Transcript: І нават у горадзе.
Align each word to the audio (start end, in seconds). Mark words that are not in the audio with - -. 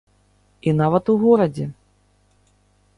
І 0.71 0.73
нават 0.79 1.13
у 1.15 1.17
горадзе. 1.27 1.65